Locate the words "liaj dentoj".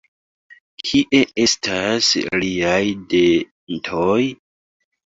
2.41-4.21